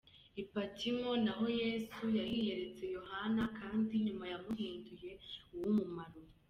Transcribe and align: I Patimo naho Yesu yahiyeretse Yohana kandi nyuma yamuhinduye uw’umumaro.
I 0.41 0.43
Patimo 0.51 1.11
naho 1.25 1.45
Yesu 1.61 2.03
yahiyeretse 2.19 2.83
Yohana 2.95 3.43
kandi 3.59 3.91
nyuma 4.05 4.25
yamuhinduye 4.31 5.11
uw’umumaro. 5.55 6.21